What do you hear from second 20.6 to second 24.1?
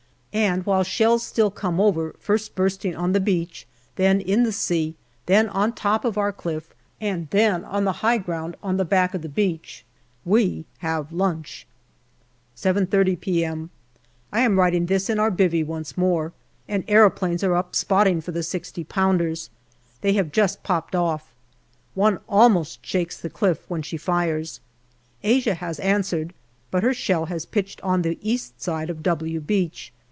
pooped off. One almost shakes the cliff when she